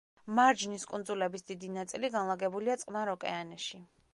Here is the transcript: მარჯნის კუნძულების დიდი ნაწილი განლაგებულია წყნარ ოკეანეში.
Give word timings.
მარჯნის 0.37 0.85
კუნძულების 0.93 1.45
დიდი 1.51 1.69
ნაწილი 1.75 2.11
განლაგებულია 2.17 2.79
წყნარ 2.85 3.13
ოკეანეში. 3.17 3.85